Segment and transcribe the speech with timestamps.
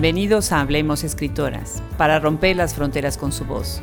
[0.00, 3.82] Bienvenidos a Hablemos Escritoras, para romper las fronteras con su voz.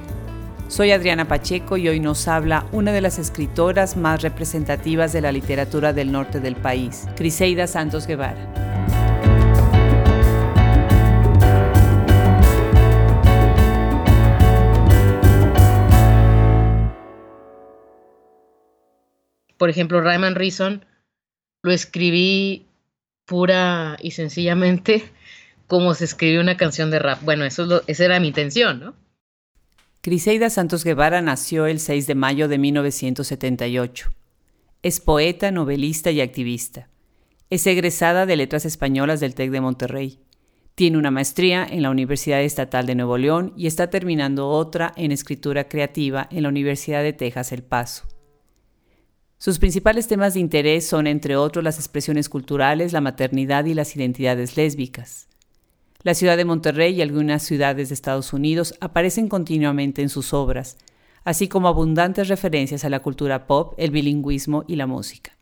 [0.67, 5.31] Soy Adriana Pacheco y hoy nos habla una de las escritoras más representativas de la
[5.31, 8.51] literatura del norte del país, Criseida Santos Guevara.
[19.59, 20.83] Por ejemplo, Rayman Reason
[21.61, 22.65] lo escribí
[23.25, 25.11] pura y sencillamente
[25.67, 27.21] como se escribe una canción de rap.
[27.23, 28.95] Bueno, eso esa era mi intención, ¿no?
[30.01, 34.09] Criseida Santos Guevara nació el 6 de mayo de 1978.
[34.81, 36.87] Es poeta, novelista y activista.
[37.49, 40.19] Es egresada de Letras Españolas del TEC de Monterrey.
[40.75, 45.11] Tiene una maestría en la Universidad Estatal de Nuevo León y está terminando otra en
[45.11, 48.07] escritura creativa en la Universidad de Texas El Paso.
[49.39, 53.95] Sus principales temas de interés son, entre otros, las expresiones culturales, la maternidad y las
[53.95, 55.27] identidades lésbicas.
[56.03, 60.77] La ciudad de Monterrey y algunas ciudades de Estados Unidos aparecen continuamente en sus obras,
[61.23, 65.37] así como abundantes referencias a la cultura pop, el bilingüismo y la música.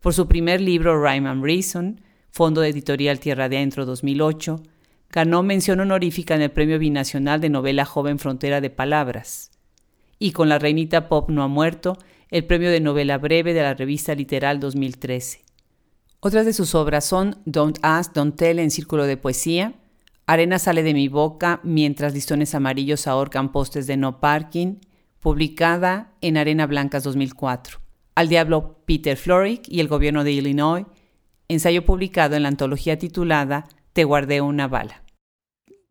[0.00, 4.62] Por su primer libro Rhyme and Reason, Fondo Editorial Tierra de Adentro 2008,
[5.10, 9.50] ganó mención honorífica en el Premio Binacional de Novela Joven Frontera de Palabras.
[10.18, 11.96] Y con La Reinita Pop No ha muerto,
[12.30, 15.43] el Premio de Novela Breve de la revista Literal 2013.
[16.26, 19.74] Otras de sus obras son Don't Ask, Don't Tell en Círculo de Poesía,
[20.26, 24.76] Arena sale de mi boca mientras listones amarillos ahorcan postes de no parking,
[25.20, 27.78] publicada en Arena Blancas 2004.
[28.14, 30.86] Al diablo Peter Florick y el gobierno de Illinois,
[31.48, 35.03] ensayo publicado en la antología titulada Te guardé una bala.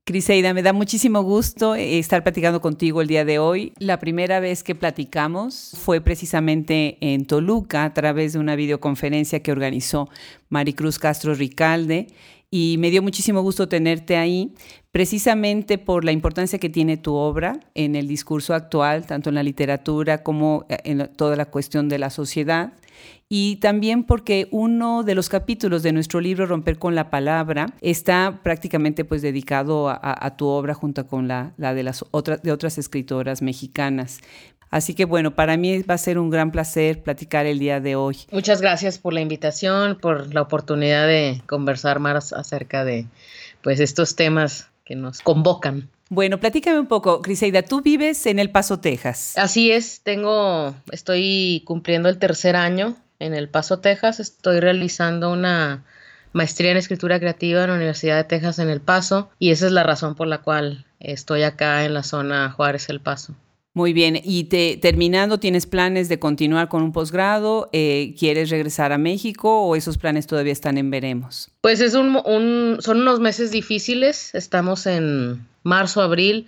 [0.06, 3.72] Criseida, me da muchísimo gusto eh, estar platicando contigo el día de hoy.
[3.80, 9.54] La primera vez que platicamos fue precisamente en Toluca a través de una videoconferencia que
[9.54, 10.10] organizó
[10.50, 12.08] Maricruz Castro Ricalde
[12.52, 14.54] y me dio muchísimo gusto tenerte ahí,
[14.92, 19.44] precisamente por la importancia que tiene tu obra en el discurso actual, tanto en la
[19.44, 22.74] literatura como eh, en toda la cuestión de la sociedad
[23.30, 28.42] y también porque uno de los capítulos de nuestro libro Romper con la Palabra está
[28.44, 32.78] prácticamente pues dedicado a, tu obra junto con la, la de, las otras, de otras
[32.78, 34.20] escritoras mexicanas.
[34.70, 37.96] Así que bueno, para mí va a ser un gran placer platicar el día de
[37.96, 38.18] hoy.
[38.32, 43.06] Muchas gracias por la invitación, por la oportunidad de conversar más acerca de
[43.62, 45.90] pues estos temas que nos convocan.
[46.10, 49.34] Bueno, platícame un poco, Criseida, tú vives en El Paso, Texas.
[49.38, 54.20] Así es, tengo, estoy cumpliendo el tercer año en El Paso, Texas.
[54.20, 55.84] Estoy realizando una
[56.34, 59.72] maestría en escritura creativa en la Universidad de Texas en El Paso y esa es
[59.72, 63.36] la razón por la cual estoy acá en la zona Juárez El Paso.
[63.76, 67.70] Muy bien, y te, terminando, ¿tienes planes de continuar con un posgrado?
[67.74, 71.50] Eh, ¿Quieres regresar a México o esos planes todavía están en veremos?
[71.62, 76.46] Pues es un, un, son unos meses difíciles, estamos en marzo, abril,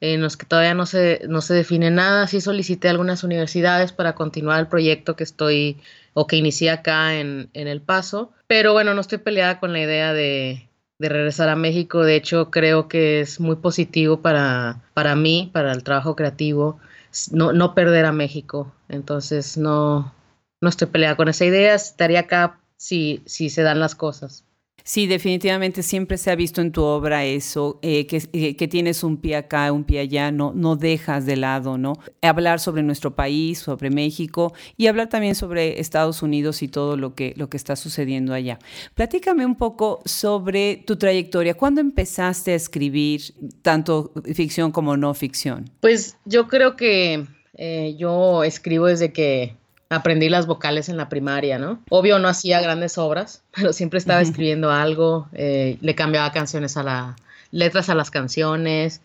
[0.00, 2.26] en los que todavía no se, no se define nada.
[2.26, 5.78] Sí solicité algunas universidades para continuar el proyecto que estoy
[6.14, 8.32] o que inicié acá en, El Paso.
[8.46, 10.68] Pero bueno, no estoy peleada con la idea de,
[11.00, 12.02] regresar a México.
[12.02, 16.80] De hecho, creo que es muy positivo para, para mí, para el trabajo creativo,
[17.32, 18.72] no, no perder a México.
[18.88, 20.12] Entonces, no,
[20.60, 21.74] no estoy peleada con esa idea.
[21.74, 24.44] Estaría acá si, si se dan las cosas.
[24.88, 29.18] Sí, definitivamente siempre se ha visto en tu obra eso, eh, eh, que, tienes un
[29.18, 31.92] pie acá, un pie allá, no, no dejas de lado, ¿no?
[32.22, 37.14] Hablar sobre nuestro país, sobre México y hablar también sobre Estados Unidos y todo lo
[37.14, 38.58] que, lo que está sucediendo allá.
[38.94, 41.52] Platícame un poco sobre tu trayectoria.
[41.52, 43.20] ¿Cuándo empezaste a escribir
[43.60, 45.68] tanto ficción como no ficción?
[45.80, 49.54] Pues yo creo que eh, yo escribo desde que
[49.90, 51.82] aprendí las vocales en la primaria, ¿no?
[51.90, 56.82] Obvio no hacía grandes obras, pero siempre estaba escribiendo algo, eh, le cambiaba canciones a
[56.82, 57.16] la,
[57.50, 59.00] letras a las canciones,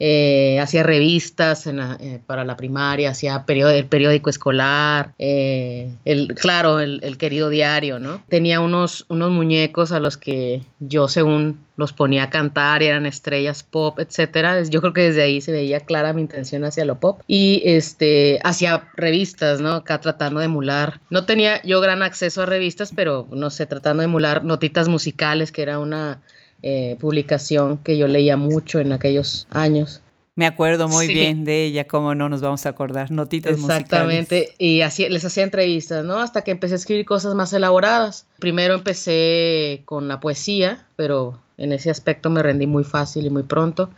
[0.00, 7.18] eh, hacía revistas eh, para la primaria, hacía el periódico escolar, eh, el, claro, el,
[7.18, 8.22] querido diario, ¿no?
[8.28, 13.62] Tenía unos, unos muñecos a los que yo según los ponía a cantar, eran estrellas
[13.62, 14.62] pop, etcétera.
[14.64, 17.20] Yo creo que desde ahí se veía clara mi intención hacia lo pop.
[17.26, 19.74] Y este, hacía revistas, ¿no?
[19.74, 21.00] Acá tratando de emular.
[21.08, 25.52] No tenía yo gran acceso a revistas, pero no sé, tratando de emular notitas musicales,
[25.52, 26.20] que era una
[26.62, 30.02] eh, publicación que yo leía mucho en aquellos años.
[30.34, 34.82] Me acuerdo muy bien de ella, cómo no nos vamos a acordar, notitas Exactamente, y
[34.82, 36.18] así les hacía entrevistas, ¿no?
[36.18, 38.24] Hasta que empecé a escribir cosas más elaboradas.
[38.38, 43.42] Primero empecé con la poesía, pero en ese aspecto me rendí muy fácil y muy
[43.42, 43.90] pronto.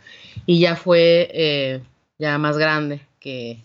[0.47, 1.81] Y ya fue eh,
[2.17, 3.59] ya más grande que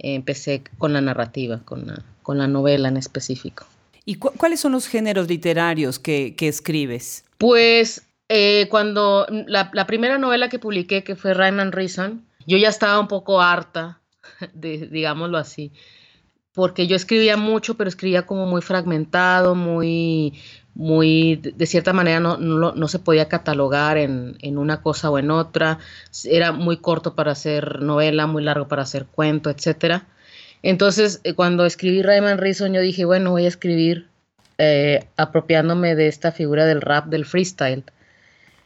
[0.00, 3.64] empecé con la narrativa, con la, con la novela en específico.
[4.04, 7.24] ¿Y cuáles son los géneros literarios que, que escribes?
[7.38, 8.02] Pues
[8.34, 13.06] eh, cuando la, primera novela que publiqué, que fue Rhyme Reason, yo ya estaba un
[13.06, 14.00] poco harta,
[14.54, 15.70] de, digámoslo así,
[16.54, 20.32] porque yo escribía mucho, pero escribía como muy fragmentado, muy,
[20.74, 25.30] muy, de cierta manera no, no, se podía catalogar en, en, una cosa o en
[25.30, 25.78] otra,
[26.24, 30.06] era muy corto para hacer novela, muy largo para hacer cuento, etcétera.
[30.62, 34.08] Entonces, eh, cuando escribí Rayman Reason, yo dije, bueno, voy a escribir
[34.56, 37.84] eh, apropiándome de esta figura del rap, del freestyle.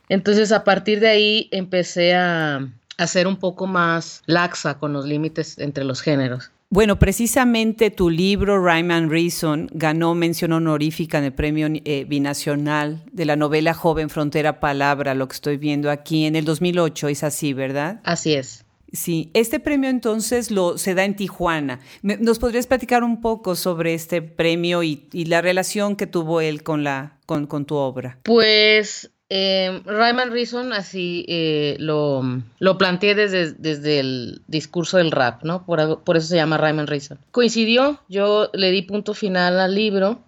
[0.08, 5.06] Entonces, a partir de ahí empecé a, a ser un poco más laxa con los
[5.06, 6.50] límites entre los géneros.
[6.68, 13.04] Bueno, precisamente tu libro, Rhyme and Reason, ganó mención honorífica en el premio eh, binacional
[13.12, 17.22] de la novela Joven Frontera Palabra, lo que estoy viendo aquí en el 2008, es
[17.22, 18.00] así, ¿verdad?
[18.02, 18.64] Así es.
[18.92, 21.80] Sí, este premio entonces lo, se da en Tijuana.
[22.02, 26.82] ¿Nos podrías platicar un poco sobre este premio y, la relación que tuvo él con,
[26.82, 28.18] la, con, con tu obra?
[28.24, 32.22] Pues eh, Ryman Reason así eh, lo,
[32.58, 35.64] lo, planteé desde, desde, el discurso del rap, ¿no?
[35.64, 37.18] Por, por, eso se llama Ryman Reason.
[37.30, 40.20] Coincidió, yo le di punto final al libro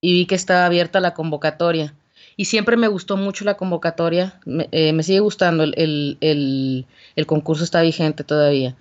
[0.00, 1.94] y vi que estaba abierta la convocatoria
[2.36, 7.82] y siempre me gustó mucho la convocatoria, me, eh, sigue gustando, el, el, concurso está
[7.82, 8.76] vigente todavía.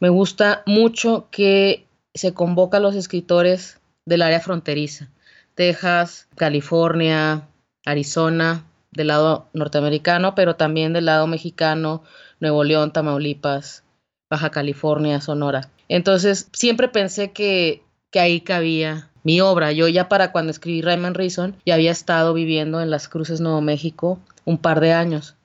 [0.00, 5.10] Me gusta mucho que se convoca a los escritores del área fronteriza,
[5.54, 7.48] Texas, California,
[7.84, 12.02] Arizona, del lado norteamericano, pero también del lado mexicano,
[12.40, 13.84] Nuevo León, Tamaulipas,
[14.30, 15.68] Baja California, Sonora.
[15.88, 19.72] Entonces, siempre pensé que, que ahí cabía mi obra.
[19.72, 23.60] Yo ya para cuando escribí Rayman Reason ya había estado viviendo en las Cruces Nuevo
[23.60, 25.36] México un par de años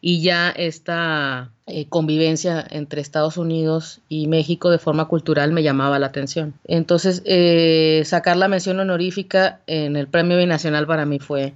[0.00, 6.00] y ya esta eh, convivencia entre Estados Unidos y México de forma cultural me llamaba
[6.00, 6.54] la atención.
[6.64, 11.54] Entonces, eh, sacar la mención honorífica en el Premio Binacional para mí fue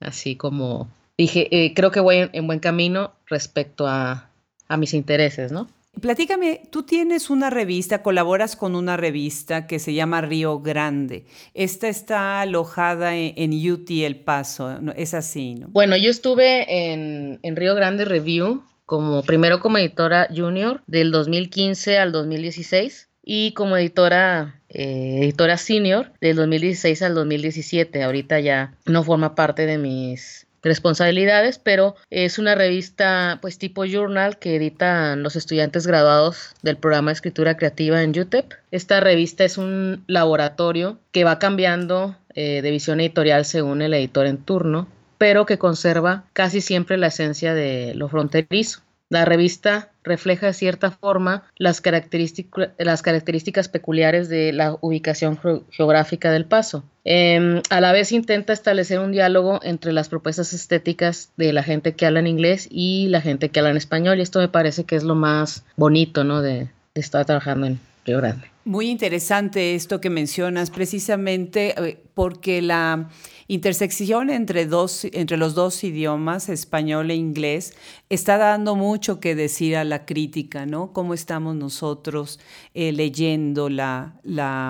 [0.00, 4.30] así como, dije, eh, creo que voy en, buen camino respecto a,
[4.68, 5.68] a mis intereses, ¿no?
[6.00, 11.26] Platícame, tú tienes una revista, colaboras con una revista que se llama Río Grande.
[11.52, 15.66] Esta está alojada en, UT El Paso, es así, ¿no?
[15.68, 22.12] Bueno, yo estuve en, Río Grande Review como primero como editora junior del 2015 al
[22.12, 28.02] 2016 y como editora eh, editora senior del 2016 al 2017.
[28.02, 34.38] Ahorita ya no forma parte de mis responsabilidades, pero es una revista pues tipo journal
[34.38, 38.52] que editan los estudiantes graduados del programa de escritura creativa en UTEP.
[38.70, 44.26] Esta revista es un laboratorio que va cambiando eh, de visión editorial según el editor
[44.26, 44.88] en turno,
[45.18, 48.82] pero que conserva casi siempre la esencia de lo fronterizo.
[49.08, 51.82] La revista refleja de cierta forma las,
[52.78, 55.38] las características peculiares de la ubicación
[55.70, 56.84] geográfica del paso.
[57.04, 61.94] Em, a la vez intenta establecer un diálogo entre las propuestas estéticas de la gente
[61.94, 64.84] que habla en inglés y la gente que habla en español y esto me parece
[64.84, 66.42] que es lo más bonito ¿no?
[66.42, 67.80] de, de estar trabajando en
[68.18, 68.50] Río.
[68.64, 73.08] Muy interesante esto que mencionas, precisamente eh, porque la
[73.48, 77.74] intersección entre, dos, entre los dos idiomas, español e inglés,
[78.10, 80.92] está dando mucho que decir a la crítica, ¿no?
[80.92, 82.38] Cómo estamos nosotros
[82.74, 84.12] eh, leyendo la,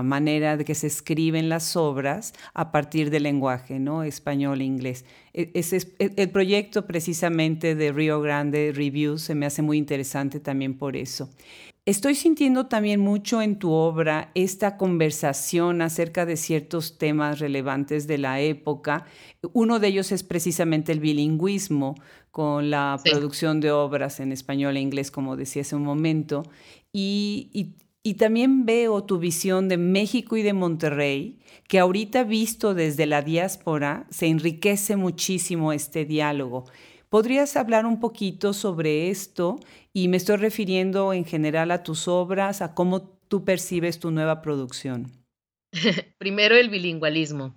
[0.04, 4.04] manera de que se escriben las obras a partir del lenguaje, ¿no?
[4.04, 5.04] Español e inglés.
[5.35, 5.50] E,
[5.99, 11.28] el proyecto precisamente de Rio Grande Review se me hace muy interesante también por eso.
[11.87, 18.18] Estoy sintiendo también mucho en tu obra esta conversación acerca de ciertos temas relevantes de
[18.18, 19.06] la época.
[19.54, 21.94] Uno de ellos es precisamente el bilingüismo
[22.30, 26.42] con la producción de obras en español e inglés, como decía hace un momento.
[26.92, 33.06] Y, y también veo tu visión de México y de Monterrey, que ahorita visto desde
[33.06, 36.66] la diáspora, se enriquece muchísimo este diálogo.
[37.10, 39.58] ¿Podrías hablar un poquito sobre esto?
[39.92, 44.42] Y me estoy refiriendo en general a tus obras, a cómo tú percibes tu nueva
[44.42, 45.11] producción.
[46.18, 47.54] Primero el bilingüalismo.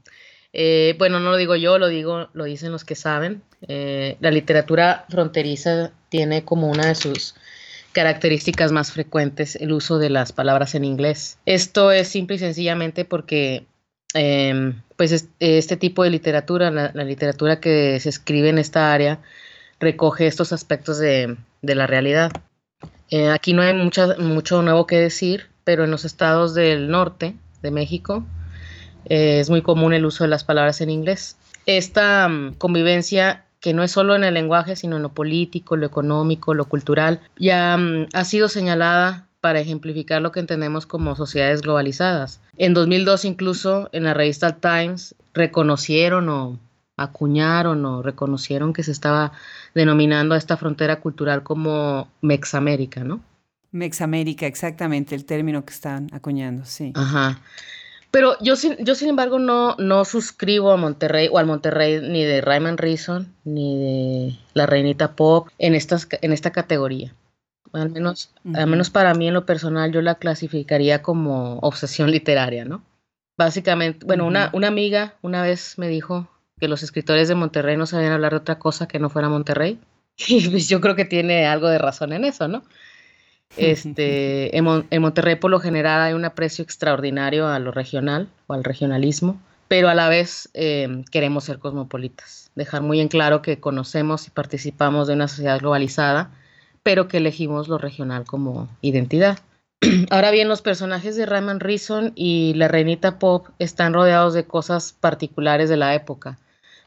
[0.53, 3.41] Eh, bueno, no lo digo yo, lo digo, lo dicen los que saben.
[3.67, 7.35] Eh, la literatura fronteriza tiene como una de sus
[7.91, 11.37] características más frecuentes el uso de las palabras en inglés.
[11.45, 13.65] Esto es simple y sencillamente porque
[14.13, 19.19] em, pues este tipo de literatura, la, literatura que se escribe en esta área,
[19.79, 22.31] recoge estos aspectos de, la realidad.
[23.09, 27.71] Eh, aquí no hay mucho nuevo que decir, pero en los estados del norte de
[27.71, 28.23] México
[29.05, 31.37] eh, es muy común el uso de las palabras en inglés.
[31.65, 35.85] Esta mm, convivencia que no es solo en el lenguaje, sino en lo político, lo
[35.85, 41.61] económico, lo cultural, ya mm, ha sido señalada para ejemplificar lo que entendemos como sociedades
[41.61, 42.41] globalizadas.
[42.57, 46.59] En 2002 incluso en la revista Times reconocieron o
[46.97, 49.31] acuñaron o reconocieron que se estaba
[49.73, 53.21] denominando a esta frontera cultural como Mexamérica, ¿no?
[53.71, 56.93] Mexamérica, exactamente, el término que están acuñando, sí.
[56.95, 57.41] Ajá.
[58.11, 62.41] Pero yo, yo sin embargo, no, no suscribo a Monterrey o al Monterrey ni de
[62.41, 67.15] Ryman Reason ni de la Reinita Pop en, estas, en esta categoría.
[67.71, 72.65] Al menos, al menos para mí en lo personal yo la clasificaría como obsesión literaria,
[72.65, 72.83] ¿no?
[73.35, 76.27] Básicamente, bueno, una, una amiga una vez me dijo
[76.63, 79.81] que los escritores de Monterrey no sabían hablar de otra cosa que no fuera Monterrey.
[80.29, 82.63] Y pues yo creo que tiene algo de razón en eso, ¿no?
[83.57, 84.63] Este, en,
[85.01, 89.89] Monterrey por lo general hay un aprecio extraordinario a lo regional o al regionalismo, pero
[89.89, 95.09] a la vez eh, queremos ser cosmopolitas, dejar muy en claro que conocemos y participamos
[95.09, 96.31] de una sociedad globalizada,
[96.81, 99.39] pero que elegimos lo regional como identidad.
[100.09, 104.93] Ahora bien, los personajes de Raymond Reason y la reinita Pop están rodeados de cosas
[104.93, 106.39] particulares de la época,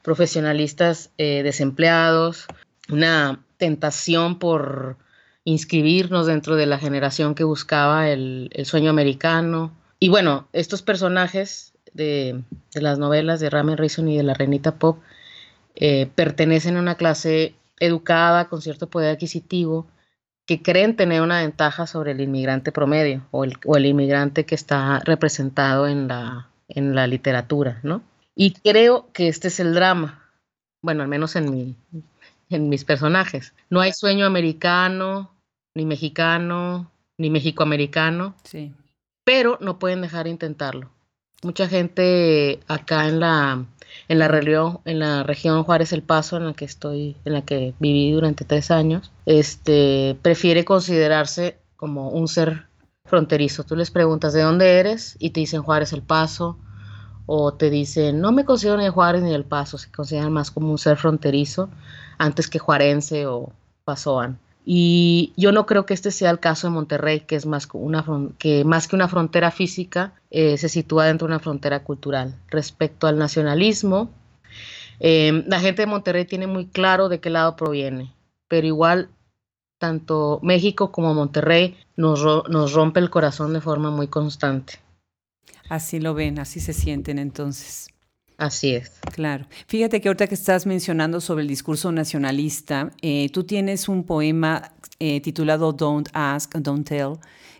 [0.06, 2.46] profesionalistas eh, desempleados,
[2.88, 4.98] una tentación por
[5.42, 9.72] inscribirnos dentro de la generación que buscaba el, sueño americano.
[9.98, 12.40] Y bueno, estos personajes de,
[12.74, 15.00] las novelas de Ramen Reason y de la Renita Pop
[15.74, 19.88] eh, pertenecen a una clase educada, con cierto poder adquisitivo,
[20.46, 25.88] que creen tener una ventaja sobre el inmigrante promedio o el, inmigrante que está representado
[25.88, 28.02] en la, en la literatura, ¿no?
[28.36, 30.22] Y creo que este es el drama,
[30.82, 31.74] bueno, al menos en, mi,
[32.50, 33.54] en mis personajes.
[33.70, 35.30] No hay sueño americano,
[35.74, 38.34] ni mexicano, ni mexicoamericano.
[38.44, 38.74] Sí.
[39.24, 40.90] Pero no pueden dejar de intentarlo.
[41.42, 43.64] Mucha gente acá en la,
[44.08, 47.42] en la región, en la región Juárez El Paso, en la que estoy, en la
[47.42, 52.66] que viví durante tres años, este, prefiere considerarse como un ser
[53.06, 53.64] fronterizo.
[53.64, 56.58] Tú les preguntas de dónde eres y te dicen Juárez El Paso,
[57.26, 60.70] o te dicen no me considero ni Juárez ni El Paso, se consideran más como
[60.70, 61.68] un ser fronterizo
[62.18, 63.52] antes que juarense o
[63.84, 64.38] pasoan.
[64.68, 68.04] Y yo no creo que este sea el caso de Monterrey, que es más, una,
[68.36, 72.34] que, más que una frontera física, eh, se sitúa dentro de una frontera cultural.
[72.48, 74.10] Respecto al nacionalismo,
[74.98, 78.12] eh, la gente de Monterrey tiene muy claro de qué lado proviene,
[78.48, 79.08] pero igual
[79.78, 84.80] tanto México como Monterrey nos, nos rompe el corazón de forma muy constante.
[85.68, 87.88] Así lo ven, así se sienten entonces.
[88.38, 88.92] Así es.
[89.12, 89.46] Claro.
[89.66, 94.72] Fíjate que ahorita que estás mencionando sobre el discurso nacionalista, eh, tú tienes un poema
[94.98, 97.14] eh, titulado Don't Ask, Don't Tell,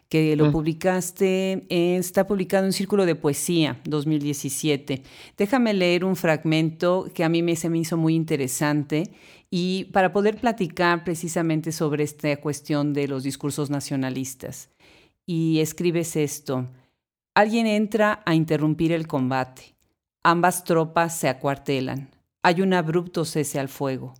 [0.08, 5.02] que lo publicaste, eh, está publicado en Círculo de Poesía 2017.
[5.36, 9.10] Déjame leer un fragmento que a mí me, se me hizo muy interesante
[9.50, 14.70] y para poder platicar precisamente sobre esta cuestión de los discursos nacionalistas.
[15.26, 16.68] Y escribes esto,
[17.36, 19.76] alguien entra a interrumpir el combate
[20.24, 22.10] Ambas tropas se acuartelan.
[22.42, 24.14] Hay un abrupto cese al fuego.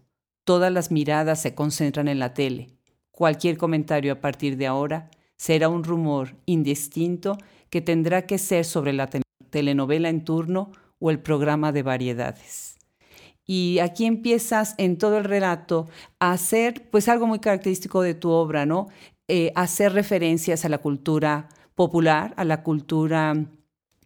[0.45, 2.69] Todas las miradas se concentran en la tele.
[3.11, 7.39] Cualquier comentario a partir de ahora será un rumor indistinto
[7.71, 9.09] que tendrá que ser sobre la
[9.51, 10.71] telenovela en turno
[11.01, 12.77] o el programa de variedades.
[13.45, 15.89] Y aquí empiezas en todo el relato
[16.21, 18.87] a hacer pues algo muy característico de tu obra, ¿no?
[19.27, 23.35] Eh, hacer referencias a la cultura popular, a la cultura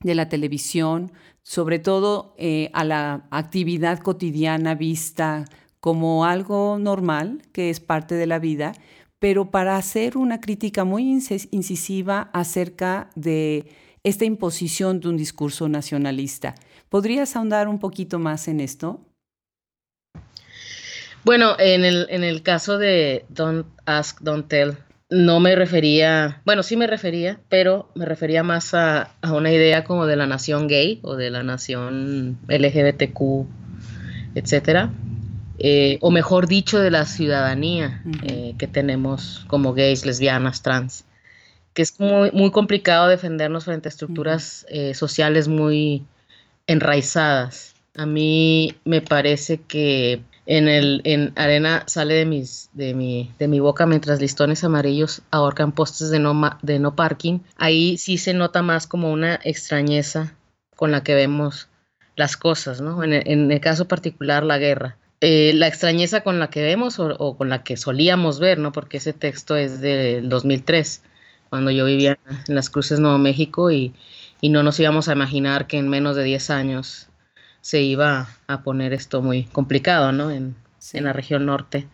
[0.00, 1.12] de la televisión,
[1.43, 5.47] sobre todo eh, a la actividad cotidiana vista
[5.81, 8.73] como algo normal, que es parte de la vida,
[9.19, 11.05] pero para hacer una crítica muy
[11.50, 13.67] incisiva acerca de
[14.03, 16.55] esta imposición de un discurso nacionalista.
[16.89, 19.00] ¿Podrías ahondar un poquito más en esto?
[21.23, 24.79] Bueno, en el, en el caso de Don't Ask, Don't Tell,
[25.11, 30.07] no me refería, bueno, sí me refería, pero me refería más a, una idea como
[30.07, 33.47] de la nación gay o de la nación LGBTQ,
[34.37, 34.90] etcétera.
[35.59, 41.05] Eh, o mejor dicho, de la ciudadanía eh, que tenemos como gays, lesbianas, trans,
[41.75, 46.05] que es muy, muy complicado defendernos frente a estructuras eh, sociales muy
[46.67, 47.75] enraizadas.
[47.97, 53.49] A mí me parece que en, el, en arena sale de, mis, de, mi, de
[53.49, 57.41] mi boca mientras listones amarillos ahorcan postes de no, de no parking.
[57.57, 60.35] Ahí sí se nota más como una extrañeza
[60.77, 61.69] con la que vemos
[62.17, 63.03] las cosas, ¿no?
[63.05, 64.97] En el, caso particular, la guerra.
[65.21, 68.73] Eh, la extrañeza con la que vemos o, con la que solíamos ver, ¿no?
[68.73, 71.03] Porque ese texto es del 2003,
[71.51, 72.19] cuando yo vivía
[72.49, 73.93] en las Cruces Nuevo México y,
[74.41, 77.10] y no nos íbamos a imaginar que en menos de 10 años
[77.61, 80.31] se iba a poner esto muy complicado, ¿no?
[80.31, 80.57] En,
[80.95, 81.87] la región norte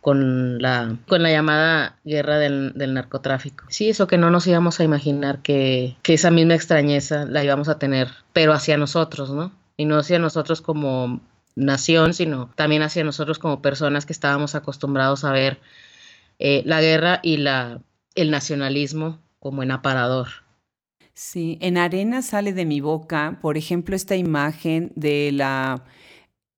[0.00, 3.64] con la, con la llamada guerra del, narcotráfico.
[3.68, 7.68] Sí, eso que no nos íbamos a imaginar que, que, esa misma extrañeza la íbamos
[7.68, 9.52] a tener, pero hacia nosotros, ¿no?
[9.76, 11.20] Y no hacia nosotros como
[11.56, 15.58] nación, sino también hacia nosotros como personas que estábamos acostumbrados a ver
[16.38, 17.80] eh, la guerra y la,
[18.14, 20.28] el nacionalismo como en aparador.
[21.22, 25.84] Sí, en arena sale de mi boca, por ejemplo, esta imagen de la,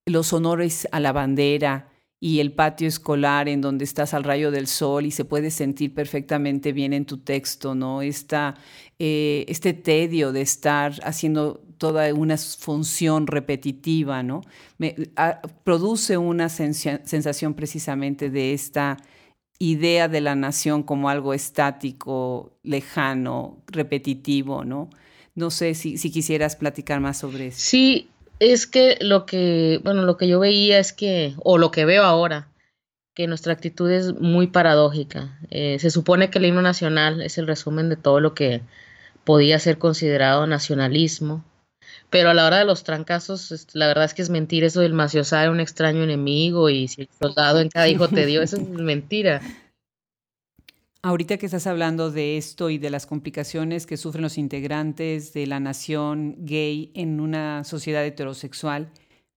[0.07, 1.91] los honores a la bandera
[2.21, 5.93] y el patio escolar en donde estás al rayo del sol y se puede sentir
[5.95, 8.03] perfectamente bien en tu texto, ¿no?
[8.03, 8.55] Esta,
[9.01, 14.43] eh, este tedio de estar haciendo toda una función repetitiva, ¿no?
[14.79, 14.95] Me,
[15.65, 18.97] produce una sensación precisamente de esta
[19.63, 24.91] idea de la nación como algo estático, lejano, repetitivo, ¿no?
[25.37, 27.61] No sé si, si quisieras platicar más sobre eso.
[27.61, 28.09] Sí,
[28.41, 32.03] es que lo que, bueno, lo que yo veía es que, o lo que veo
[32.03, 32.49] ahora,
[33.15, 35.39] que nuestra actitud es muy paradójica.
[35.51, 38.63] Eh, se supone que el himno nacional es el resumen de todo lo que
[39.23, 41.45] podía ser considerado nacionalismo,
[42.13, 44.93] pero a la hora de los trancazos, la verdad es que es mentira eso del
[44.93, 48.69] maciosar un extraño enemigo y si el soldado en cada hijo te dio, eso es
[48.69, 49.41] mentira.
[51.03, 55.47] Ahorita que estás hablando de esto y de las complicaciones que sufren los integrantes de
[55.47, 58.91] la nación gay en una sociedad heterosexual,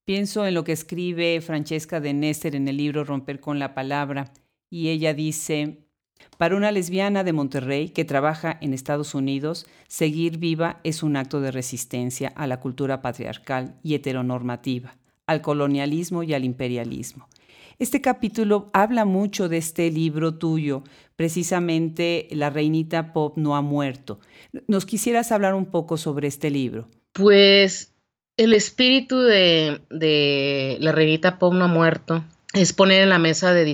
[0.03, 4.33] pienso en lo que escribe Francesca de Nester en el libro Romper con la Palabra,
[4.69, 5.84] y ella dice,
[6.37, 11.39] para una lesbiana de Monterrey que trabaja en Estados Unidos, seguir viva es un acto
[11.39, 17.27] de resistencia a la cultura patriarcal y heteronormativa, al colonialismo y al imperialismo.
[17.77, 20.83] Este capítulo habla mucho de este libro tuyo,
[21.15, 24.19] precisamente La Reinita Pop no ha muerto.
[24.67, 26.89] ¿Nos quisieras hablar un poco sobre este libro?
[27.11, 27.93] Pues
[28.37, 32.23] el espíritu de, de La Reinita Pop no ha muerto
[32.55, 33.65] es poner en la mesa de,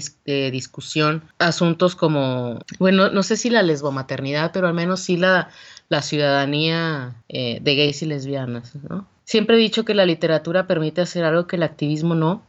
[0.51, 5.49] discusión asuntos como, bueno, no sé si la lesbomaternidad, pero al menos sí la,
[5.89, 9.07] la ciudadanía eh, de gays y lesbianas, ¿no?
[9.23, 12.41] Siempre he dicho que la literatura permite hacer algo que el activismo no,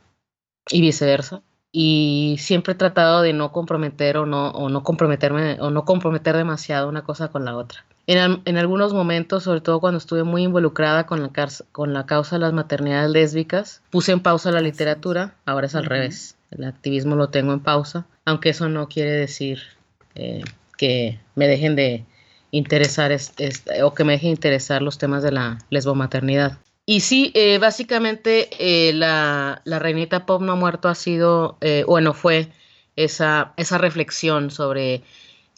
[0.71, 1.43] y viceversa.
[1.71, 6.37] Y siempre he tratado de no comprometer o no, o no comprometerme o no comprometer
[6.37, 7.85] demasiado una cosa con la otra.
[8.07, 11.31] En, algunos momentos, sobre todo cuando estuve muy involucrada con la,
[11.71, 15.85] con la causa de las maternidades lésbicas, puse en pausa la literatura, ahora es al
[15.85, 19.61] revés, el activismo lo tengo en pausa, aunque eso no quiere decir
[20.17, 20.43] eh,
[20.77, 22.05] que me dejen de
[22.51, 23.17] interesar
[23.83, 26.59] o que me dejen interesar los temas de la lesbomaternidad.
[26.85, 32.13] Y sí, eh, básicamente eh, la, la, reinita pop no ha muerto ha sido, bueno,
[32.13, 32.49] fue
[32.97, 35.03] esa, esa reflexión sobre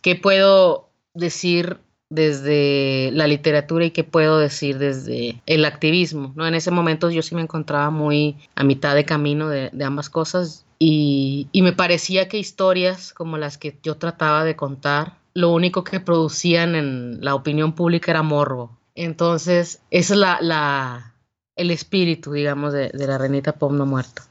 [0.03, 1.79] qué puedo decir
[2.11, 6.33] desde la literatura y qué puedo decir desde el activismo.
[6.37, 6.47] ¿no?
[6.47, 10.65] En ese momento yo sí me encontraba muy a mitad de camino de, ambas cosas
[10.79, 16.01] y, me parecía que historias como las que yo trataba de contar, lo único que
[16.01, 18.79] producían en la opinión pública era morbo.
[18.95, 21.15] Entonces, ese es la, la,
[21.57, 24.23] el espíritu, digamos, de, de la Renita Pop no muerto.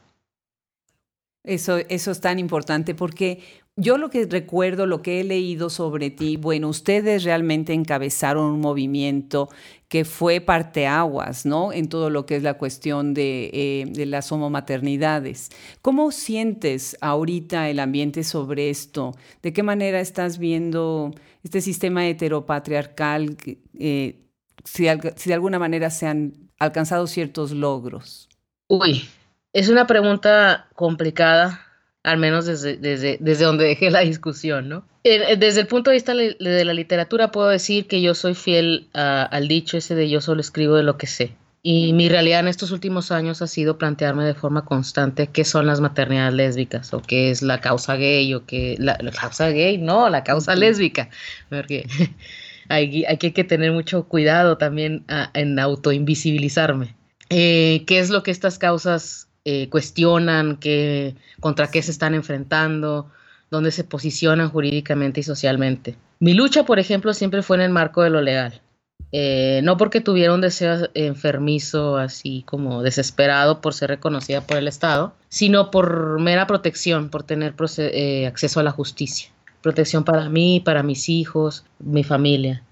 [1.44, 3.44] Eso, eso es tan importante porque
[3.76, 8.62] yo lo que recuerdo, lo que he leído sobre ti, bueno, ustedes realmente encabezaron un
[8.62, 9.50] movimiento
[9.88, 11.74] que fue parteaguas, ¿no?
[11.74, 15.50] En todo lo que es la cuestión de, eh, las homomaternidades.
[15.82, 19.16] ¿Cómo sientes ahorita el ambiente sobre esto?
[19.42, 21.12] ¿De qué manera estás viendo
[21.44, 23.38] este sistema heteropatriarcal?
[23.80, 24.20] Eh,
[24.66, 28.30] si de alguna manera se han alcanzado ciertos logros.
[28.68, 29.04] Uy,
[29.52, 31.73] es una pregunta complicada
[32.04, 34.86] al menos desde, desde, desde donde dejé la discusión, ¿no?
[35.04, 39.48] Desde el punto de vista de la literatura puedo decir que yo soy fiel al
[39.48, 41.36] dicho ese de yo solo escribo de lo que sé.
[41.66, 45.66] Y mi realidad en estos últimos años ha sido plantearme de forma constante qué son
[45.66, 50.10] las maternidades lésbicas o qué es la causa gay o qué la, causa gay, no,
[50.10, 51.10] la causa lésbica,
[51.50, 51.88] porque
[52.68, 56.96] hay, hay, que tener mucho cuidado también en autoinvisibilizarme.
[57.30, 63.12] Eh, ¿Qué es lo que estas causas eh, cuestionan, qué, contra qué se están enfrentando,
[63.52, 65.98] dónde se posicionan jurídicamente y socialmente.
[66.22, 68.62] Mi lucha, por ejemplo, siempre fue en el marco de lo legal.
[69.12, 74.70] Eh, no porque tuviera un deseo enfermizo, así como desesperado por ser reconocida por el
[74.70, 79.30] Estado, sino por mera protección, por tener eh, acceso a la justicia.
[79.62, 82.64] Protección para mí, para mis hijos, mi familia.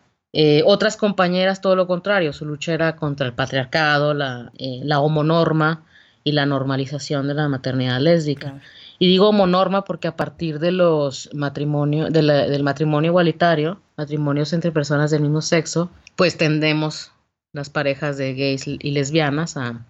[0.63, 5.83] otras compañeras, todo lo contrario, su lucha era contra el patriarcado, la, la homonorma,
[6.23, 8.61] y la normalización de la maternidad lésbica.
[8.99, 15.11] Y digo monorma porque a partir de los matrimonios, del matrimonio igualitario, matrimonios entre personas
[15.11, 17.11] del mismo sexo, pues tendemos
[17.53, 19.85] las parejas de gays y lesbianas a,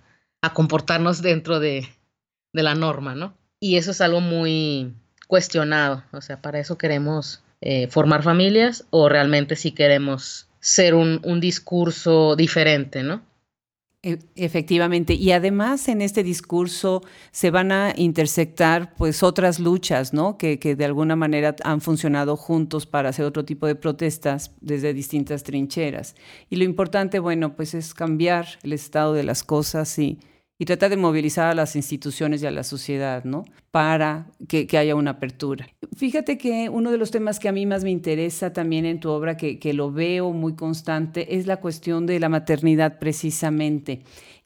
[0.53, 1.87] comportarnos dentro de,
[2.53, 3.33] la norma, ¿no?
[3.59, 4.93] Y eso es algo muy
[5.27, 11.21] cuestionado, o sea, para eso queremos eh, formar familias o realmente si queremos ser un,
[11.23, 13.21] un discurso diferente, ¿no?
[14.03, 20.39] E, efectivamente, y además en este discurso se van a intersectar pues otras luchas, ¿no?
[20.39, 24.95] Que, que, de alguna manera han funcionado juntos para hacer otro tipo de protestas desde
[24.95, 26.15] distintas trincheras.
[26.49, 30.17] Y lo importante, bueno, pues es cambiar el estado de las cosas y,
[30.61, 33.45] y tratar de movilizar a las instituciones y a la sociedad, ¿no?
[33.71, 35.67] Para que, haya una apertura.
[35.97, 39.09] Fíjate que uno de los temas que a mí más me interesa también en tu
[39.09, 44.03] obra, que, que lo veo muy constante, es la cuestión de la maternidad precisamente.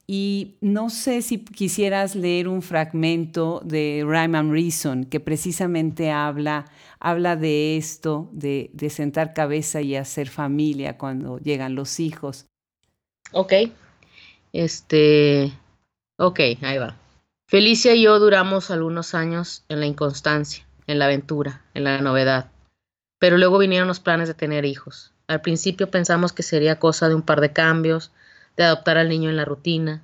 [0.07, 6.63] Y no sé si quisieras leer un fragmento de Rhyme and Reason que precisamente habla,
[7.01, 12.45] habla de esto, de, de sentar cabeza y hacer familia cuando llegan los hijos.
[13.33, 13.51] Ok.
[14.53, 15.51] Este,
[16.17, 16.95] Ok, ahí va.
[17.47, 22.49] Felicia y yo duramos algunos años en la inconstancia, en la aventura, en la novedad.
[23.19, 25.11] Pero luego vinieron los planes de tener hijos.
[25.27, 28.11] Al principio pensamos que sería cosa de un par de cambios,
[28.55, 30.03] de adoptar al niño en la rutina.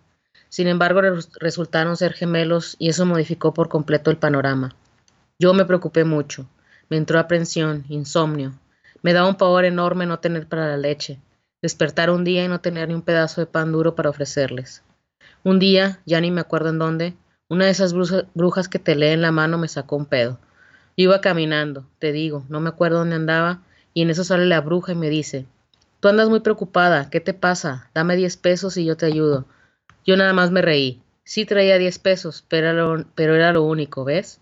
[0.50, 1.02] Sin embargo,
[1.39, 4.76] resultaron ser gemelos y eso modificó por completo el panorama.
[5.39, 6.45] Yo me preocupé mucho.
[6.89, 8.52] Me entró aprensión, insomnio.
[9.02, 11.19] Me daba un pavor enorme no tener para la leche,
[11.62, 14.84] despertar un día y no tener ni un pedazo de pan duro para ofrecerles.
[15.44, 17.16] Un día, ya ni me acuerdo en dónde,
[17.50, 20.40] una de esas brujas que te lee en la mano me sacó un pedo.
[20.96, 23.64] Yo iba caminando, te digo, no me acuerdo dónde andaba,
[23.96, 25.48] y en eso sale la bruja y me dice,
[26.00, 27.90] tú andas muy preocupada, ¿qué te pasa?
[27.96, 29.46] Dame diez pesos y yo te ayudo.
[30.06, 31.02] Yo nada más me reí.
[31.24, 34.40] Sí traía diez pesos, pero era, lo, pero era lo único, ¿ves?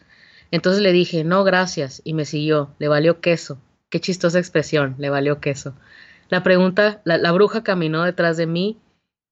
[0.51, 3.57] Entonces le dije, no, gracias, y me siguió, le valió queso.
[3.89, 5.75] Qué chistosa expresión, le valió queso.
[6.27, 8.77] La pregunta, la bruja caminó detrás de mí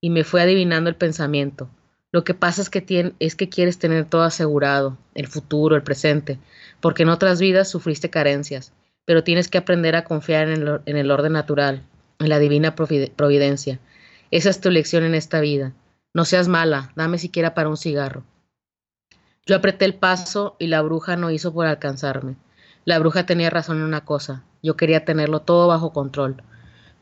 [0.01, 1.69] y me fue adivinando el pensamiento.
[2.11, 6.39] Lo que pasa es que, es que quieres tener todo asegurado, el futuro, el presente,
[6.79, 8.73] porque en otras vidas sufriste carencias,
[9.05, 11.83] pero tienes que aprender a confiar en el, en el orden natural,
[12.19, 13.79] en la divina providencia.
[14.31, 15.73] Esa es tu lección en esta vida.
[16.13, 18.23] No seas mala, dame siquiera para un cigarro.
[19.45, 22.35] Yo apreté el paso y la bruja no hizo por alcanzarme.
[22.85, 26.41] La bruja tenía razón en una cosa, yo quería tenerlo todo bajo control.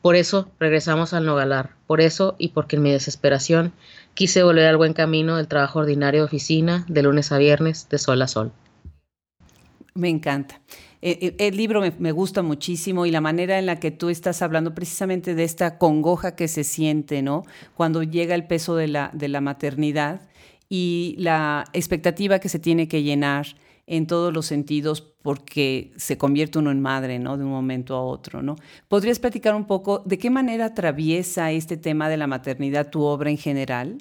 [0.02, 3.72] Por eso regresamos al Nogalar, por eso y porque en mi desesperación
[4.14, 7.98] quise volver al buen camino del trabajo ordinario de oficina de lunes a viernes, de
[7.98, 8.52] sol a sol.
[9.94, 10.60] Me encanta.
[11.02, 14.42] Eh, eh, el, libro me, gusta muchísimo y la manera en la que tú estás
[14.42, 17.44] hablando precisamente de esta congoja que se siente, ¿no?
[17.74, 20.20] Cuando llega el peso de la, de la maternidad
[20.68, 23.46] y la expectativa que se tiene que llenar
[23.86, 27.36] en todos los sentidos porque se convierte uno en madre, ¿no?
[27.36, 28.56] De un momento a otro, ¿no?
[28.88, 33.30] ¿Podrías platicar un poco de qué manera atraviesa este tema de la maternidad tu obra
[33.30, 33.98] en general?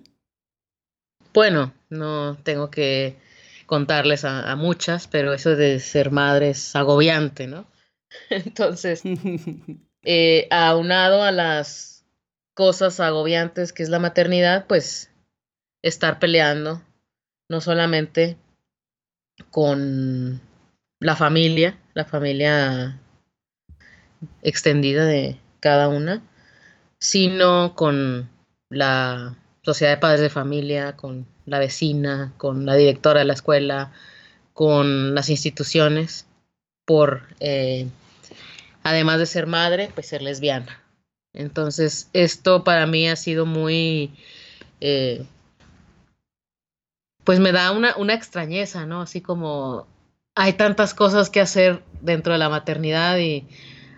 [1.34, 3.18] Bueno, no tengo que
[3.66, 7.66] contarles a, muchas, pero eso de ser madre es agobiante, ¿no?
[8.30, 9.04] Entonces,
[10.04, 12.06] eh, aunado a las
[12.54, 15.12] cosas agobiantes que es la maternidad, pues
[15.84, 16.82] estar peleando,
[17.50, 18.38] no solamente
[19.52, 20.42] con
[21.00, 23.00] la familia, la familia
[24.42, 26.22] extendida de cada una,
[27.00, 28.30] sino con
[28.70, 33.92] la sociedad de padres de familia, con la vecina, con la directora de la escuela,
[34.54, 36.26] con las instituciones,
[36.86, 37.88] por, eh,
[38.84, 40.82] además de ser madre, pues ser lesbiana.
[41.34, 44.14] Entonces, esto para mí ha sido muy
[44.80, 45.26] eh,
[47.26, 49.02] pues me da una, una extrañeza, ¿no?
[49.02, 49.88] Así como
[50.36, 53.48] hay tantas cosas que hacer dentro de la maternidad y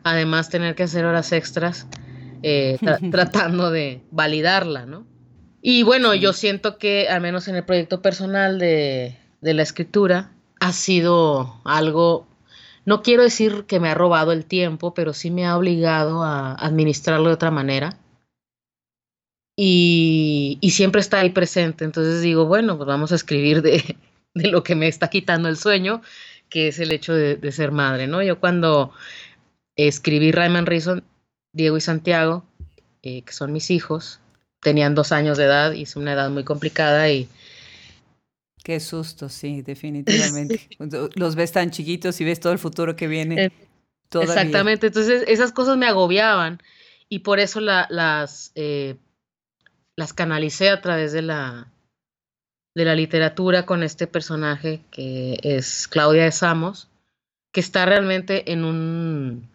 [0.03, 1.87] además tener que hacer horas extras
[2.41, 2.77] eh,
[3.11, 5.05] tratando de validarla, ¿no?
[5.61, 10.31] Y bueno, yo siento que al menos en el proyecto personal de, de la escritura
[10.61, 12.27] ha sido algo,
[12.85, 16.53] no quiero decir que me ha robado el tiempo, pero sí me ha obligado a
[16.53, 17.97] administrarlo de otra manera
[19.59, 21.83] y, siempre está ahí presente.
[21.83, 23.97] Entonces digo, bueno, pues vamos a escribir de,
[24.35, 26.01] lo que me está quitando el sueño,
[26.47, 28.21] que es el hecho de, ser madre, ¿no?
[28.21, 28.93] Yo cuando
[29.75, 31.03] escribí Rayman Reason,
[31.51, 32.45] Diego y Santiago,
[33.01, 34.19] eh, que son mis hijos,
[34.61, 37.27] tenían dos años de edad y es una edad muy complicada y...
[38.63, 40.67] Qué susto, sí, definitivamente.
[41.15, 43.45] Los ves tan chiquitos y ves todo el futuro que viene.
[43.45, 43.51] Eh,
[44.21, 46.61] exactamente, entonces esas cosas me agobiaban
[47.09, 48.51] y por eso las...
[48.55, 48.97] Eh,
[49.97, 51.67] las canalicé a través de la,
[52.75, 56.87] de la literatura con este personaje que es Claudia de Samos,
[57.51, 59.49] que está realmente en un,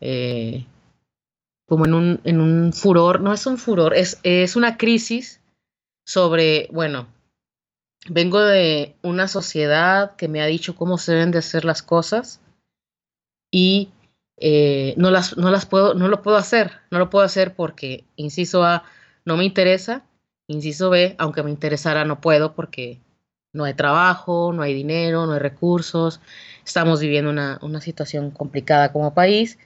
[0.00, 0.66] eh,
[1.66, 5.40] como en un, en un furor, no es un furor, es, es una crisis
[6.06, 7.08] sobre, bueno,
[8.10, 12.42] vengo de una sociedad que me ha dicho cómo se deben de hacer las cosas
[13.50, 13.88] y
[14.36, 18.04] eh, no, las, no las puedo, no lo puedo hacer, no lo puedo hacer porque,
[18.16, 18.84] inciso a,
[19.28, 20.08] no me interesa
[20.48, 23.00] Inciso B, aunque me interesara, no puedo porque
[23.52, 26.20] no hay trabajo, no hay dinero, no hay recursos,
[26.64, 29.58] estamos viviendo una, una situación complicada como país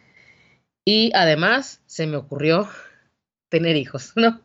[0.85, 2.69] y además se me ocurrió
[3.49, 4.41] tener hijos, ¿no?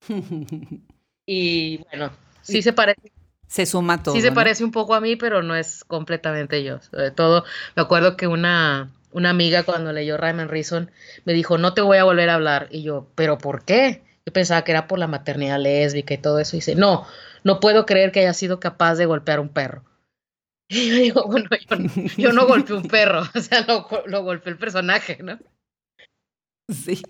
[1.26, 2.10] y bueno,
[2.42, 3.12] sí se parece.
[3.46, 4.14] Se suma todo.
[4.14, 6.82] Sí se parece un poco a mí, pero no es completamente yo.
[6.82, 7.44] Sobre todo,
[7.76, 10.90] me acuerdo que una, una amiga cuando leyó Raymond Reason
[11.24, 12.68] me dijo, no te voy a volver a hablar.
[12.70, 14.02] Y yo, ¿pero por qué?
[14.28, 16.54] Yo pensaba que era por la maternidad lésbica y todo eso.
[16.54, 17.06] Y dice, no,
[17.44, 19.84] no puedo creer que haya sido capaz de golpear un perro.
[20.68, 21.48] Y yo digo, bueno,
[22.18, 25.38] yo, no golpeé un perro, o sea, lo, lo golpeé el personaje, ¿no?
[26.70, 27.00] Sí,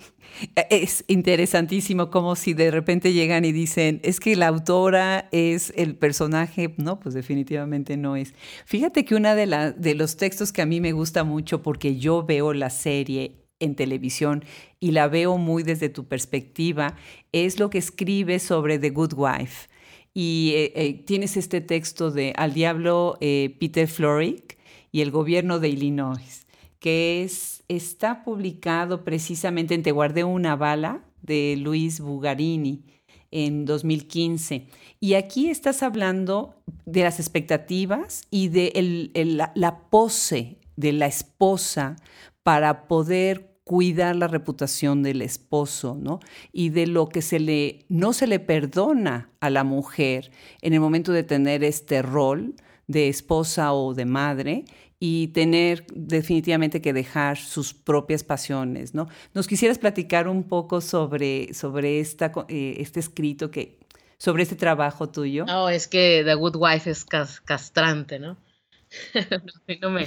[0.54, 5.72] e, es interesantísimo como si de repente llegan y dicen, es que la autora es
[5.74, 8.33] el personaje, no, pues definitivamente no es.
[8.64, 12.24] Fíjate que una de, de los textos que a mí me gusta mucho porque yo
[12.24, 14.44] veo la serie en televisión
[14.80, 16.96] y la veo muy desde tu perspectiva,
[17.32, 19.68] es lo que escribe sobre The Good Wife.
[20.14, 24.58] Y eh, eh, tienes este texto de Al Diablo eh, Peter Florick
[24.90, 26.46] y el gobierno de Illinois
[26.78, 32.84] que es, está publicado precisamente en Te guardé una bala de Luis Bugarini
[33.30, 34.68] en 2015.
[35.00, 36.54] Y aquí estás hablando
[36.86, 41.96] de las expectativas y de la, la pose de la esposa
[42.42, 46.20] para poder cuidar la reputación del esposo, ¿no?
[46.52, 50.31] Y de lo que se le, no se le perdona a la mujer
[50.62, 52.54] en el momento de tener este rol
[52.87, 54.64] de esposa o de madre
[54.98, 59.07] y tener definitivamente que dejar sus propias pasiones, ¿no?
[59.35, 63.78] ¿Nos quisieras platicar un poco sobre, sobre esta, eh, este escrito que,
[64.16, 65.44] sobre este trabajo tuyo?
[65.44, 68.38] No, es que The Good Wife es castrante, ¿no?
[69.80, 70.06] no me...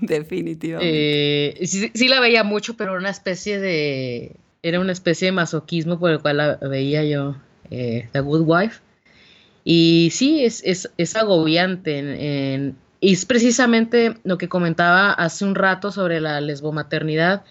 [0.00, 1.62] Definitivamente.
[1.62, 4.36] Eh, sí, la veía mucho, pero era una especie de...
[4.62, 7.36] Era una especie de masoquismo por el cual la veía yo,
[7.70, 8.80] eh, The Good Wife.
[9.64, 15.54] Y sí, es, es, es agobiante en y es precisamente lo que comentaba hace un
[15.54, 17.44] rato sobre la lesbomaternidad,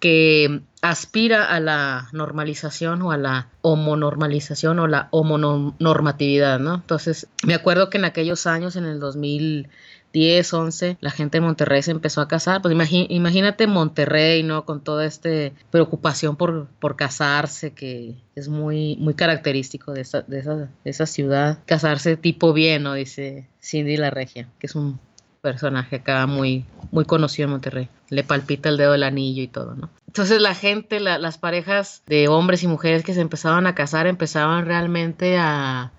[0.00, 6.76] que aspira a la normalización o a la homonormalización o la homonormatividad, ¿no?
[6.76, 11.82] Entonces, me acuerdo que en aquellos años, en el 2010, 11, la gente de Monterrey
[11.82, 12.62] se empezó a casar.
[12.62, 12.74] Pues
[13.08, 14.64] imagínate Monterrey, ¿no?
[14.64, 15.30] Con toda esta
[15.70, 21.06] preocupación por, por casarse, que es muy, muy característico de esa, de, esa, de esa
[21.06, 21.58] ciudad.
[21.66, 22.94] Casarse tipo bien, ¿no?
[22.94, 25.00] Dice Cindy la Regia, que es un
[25.40, 27.88] personaje acá muy, muy conocido en Monterrey.
[28.10, 29.90] Le palpita el dedo del anillo y todo, ¿no?
[30.06, 34.66] Entonces la gente, las parejas de hombres y mujeres que se empezaban a casar empezaban
[34.66, 35.92] realmente a,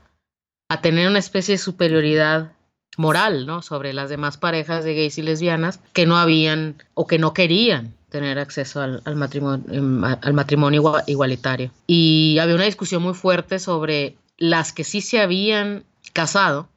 [0.69, 2.51] a tener una especie de superioridad
[2.97, 3.61] moral, ¿no?
[3.61, 7.93] Sobre las demás parejas de gays y lesbianas que no habían o que no querían
[8.09, 11.71] tener acceso al, al matrimonio, em, al matrimonio igualitario.
[11.87, 16.67] Y había una discusión muy fuerte sobre las que sí se habían casado,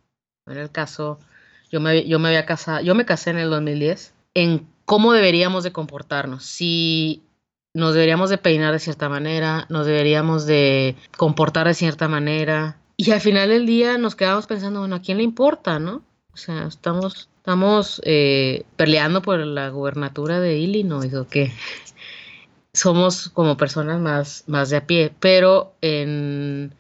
[0.47, 1.19] en el caso
[1.73, 5.65] yo me, yo me había casado, yo me casé en el 2010, en cómo deberíamos
[5.65, 7.23] de comportarnos, si
[7.75, 12.77] nos deberíamos de peinar de cierta manera, nos deberíamos de comportar de cierta manera.
[12.99, 16.03] Y al final del día nos quedamos pensando, bueno, ¿a quién le importa, no?
[16.35, 21.53] O sea, estamos, estamos eh, peleando por la gubernatura de Illinois o qué.
[22.75, 26.75] Somos como personas más, más de a pie, pero en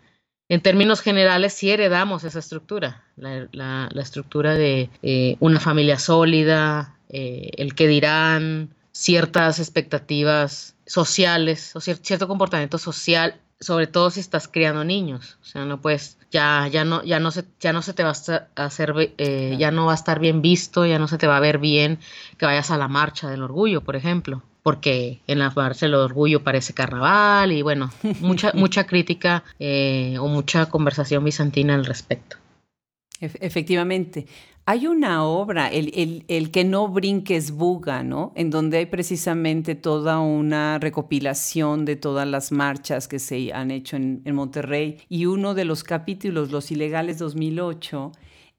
[0.52, 7.50] en términos generales sí heredamos esa estructura, la, estructura de eh, una familia sólida, eh,
[7.56, 14.84] el que dirán, ciertas expectativas sociales o cierto comportamiento social, sobre todo si estás criando
[14.84, 15.38] niños.
[15.40, 18.12] O sea, no puedes, ya, ya no, ya no se, ya no se te va
[18.12, 21.36] a hacer, eh, ya no va a estar bien visto, ya no se te va
[21.36, 21.98] a ver bien
[22.38, 26.44] que vayas a la marcha del orgullo, por ejemplo porque en la marcha del orgullo
[26.44, 32.36] parece carnaval y bueno, mucha, mucha crítica eh, o mucha conversación bizantina al respecto.
[33.22, 34.26] Efectivamente.
[34.64, 38.32] Hay una obra, el, el, que no brinques buga, ¿no?
[38.36, 43.96] En donde hay precisamente toda una recopilación de todas las marchas que se han hecho
[43.96, 44.98] en, Monterrey.
[45.08, 48.12] Y uno de los capítulos, Los Ilegales 2008,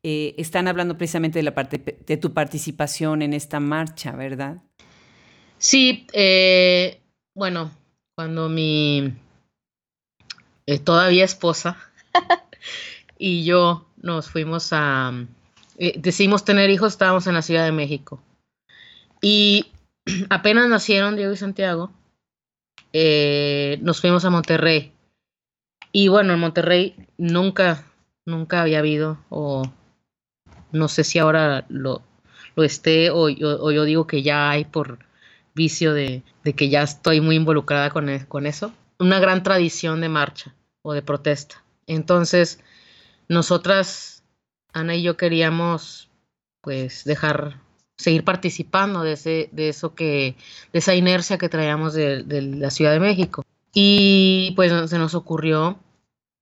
[0.03, 4.61] eh, están hablando precisamente de, la parte, de tu participación en esta marcha, ¿verdad?
[5.57, 6.99] Sí, eh,
[7.33, 7.71] bueno,
[8.15, 9.13] cuando mi
[10.65, 11.77] eh, todavía esposa
[13.17, 15.11] y yo nos fuimos a,
[15.79, 18.21] eh, decidimos tener hijos, estábamos en la Ciudad de México.
[19.19, 19.71] Y
[20.29, 21.91] apenas nacieron Diego y Santiago,
[23.81, 24.93] nos fuimos a Monterrey.
[25.91, 27.85] Y bueno, en Monterrey nunca,
[28.25, 29.63] nunca había habido, o
[30.71, 32.03] no sé si ahora lo,
[32.55, 34.99] lo esté, o yo digo que ya hay por
[35.55, 36.23] vicio de,
[36.55, 38.73] que ya estoy muy involucrada con, e, con eso.
[38.99, 40.53] Una gran tradición de marcha.
[40.81, 41.63] o de protesta.
[41.87, 42.59] Entonces,
[43.33, 44.23] nosotras,
[44.73, 46.09] Ana y yo queríamos
[46.61, 47.59] pues dejar
[47.97, 50.35] seguir participando de ese, de eso que,
[50.71, 53.43] de esa inercia que traíamos de, la Ciudad de México.
[53.73, 55.79] Y pues se nos ocurrió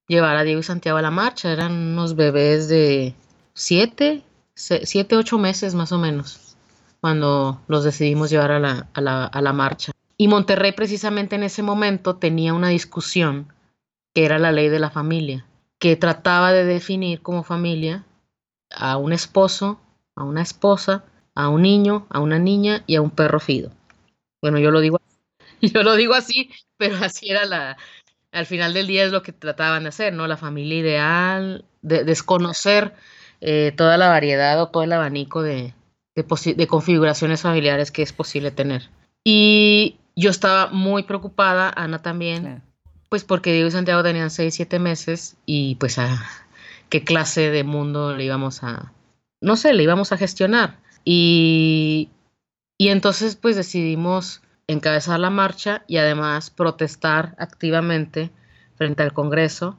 [0.06, 1.52] llevar a Diego y Santiago a la marcha.
[1.52, 3.14] Eran unos bebés de
[3.54, 4.22] siete,
[4.54, 6.56] siete, ocho meses más o menos,
[7.00, 9.92] cuando los decidimos llevar a la, a la, a la marcha.
[10.16, 13.52] Y Monterrey precisamente en ese momento tenía una discusión
[14.14, 15.46] que era la ley de la familia,
[15.82, 18.04] que trataba de definir como familia
[18.70, 19.80] a un esposo,
[20.14, 23.72] a una esposa, a un niño, a una niña y a un perro fido.
[24.40, 25.00] Bueno, yo lo digo,
[25.60, 27.76] yo lo digo así, pero así era la,
[28.30, 30.28] al final del día es lo que trataban de hacer, ¿no?
[30.28, 32.94] La familia ideal, de, desconocer
[33.40, 35.74] eh, toda la variedad o todo el abanico de,
[36.14, 38.88] de, configuraciones familiares que es posible tener.
[39.24, 42.62] Y yo estaba muy preocupada, Ana también,
[43.12, 46.18] pues porque Diego y Santiago tenían 6, 7 meses y pues a
[46.88, 48.94] qué clase de mundo le íbamos a,
[49.42, 50.78] no sé, le íbamos a gestionar.
[51.04, 52.08] Y,
[52.78, 58.30] y entonces pues decidimos encabezar la marcha y además protestar activamente
[58.76, 59.76] frente al Congreso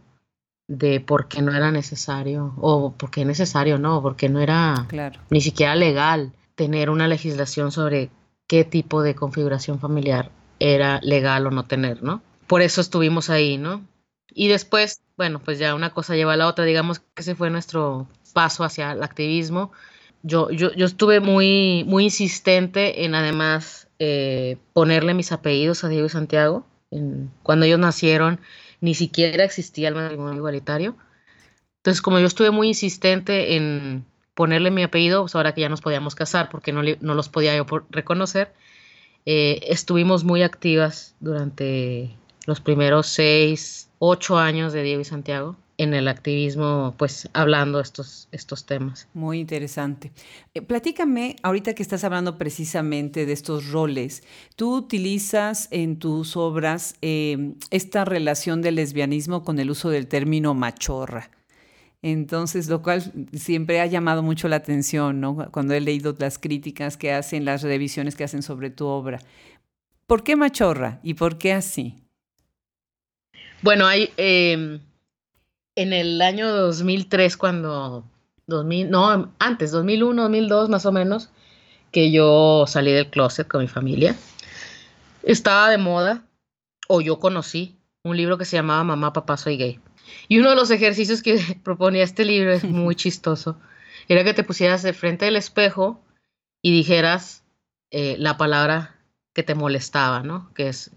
[0.67, 4.87] de por qué no era necesario, o por qué necesario no, porque no era
[5.31, 8.11] ni siquiera legal tener una legislación sobre
[8.45, 12.21] qué tipo de configuración familiar era legal o no tener, ¿no?
[12.53, 13.83] Por eso estuvimos ahí, ¿no?
[14.31, 17.49] Y después, bueno, pues ya una cosa lleva a la otra, digamos que ese fue
[17.49, 19.71] nuestro paso hacia el activismo.
[20.21, 26.05] Yo, yo, yo estuve muy, muy insistente en además eh, ponerle mis apellidos a Diego
[26.05, 26.67] y Santiago.
[27.41, 28.39] cuando ellos nacieron,
[28.81, 30.95] ni siquiera existía el matrimonio igualitario.
[31.77, 35.81] Entonces, como yo estuve muy insistente en ponerle mi apellido, pues ahora que ya nos
[35.81, 38.53] podíamos casar, porque no, no los podía yo reconocer,
[39.25, 45.93] eh, estuvimos muy activas durante los primeros seis, ocho años de Diego y Santiago en
[45.93, 49.07] el activismo, pues hablando estos, estos temas.
[49.13, 50.11] Muy interesante.
[50.53, 54.23] Eh, platícame, ahorita que estás hablando precisamente de estos roles,
[54.55, 60.53] tú utilizas en tus obras eh, esta relación del lesbianismo con el uso del término
[60.53, 61.31] machorra.
[62.03, 65.49] Entonces, lo cual siempre ha llamado mucho la atención, ¿no?
[65.51, 69.19] Cuando he leído las críticas que hacen, las revisiones que hacen sobre tu obra.
[70.05, 72.02] ¿Por qué machorra y por qué así?
[73.63, 74.11] Bueno, hay...
[74.17, 74.79] Em,
[75.75, 78.03] en el año 2003, cuando,
[78.47, 81.29] 2000, no, antes, 2001, 2002 más o menos,
[81.91, 84.15] que yo salí del closet con mi familia,
[85.23, 86.23] estaba de moda,
[86.87, 89.79] o yo conocí, un libro que se llamaba Mamá, Papá, Soy Gay.
[90.27, 93.57] Y uno de los ejercicios que proponía este libro es muy chistoso.
[94.07, 96.03] Era que te pusieras de frente del espejo
[96.61, 97.43] y dijeras
[97.91, 98.95] eh, la palabra
[99.33, 100.53] que te molestaba, ¿no?
[100.53, 100.91] Que es,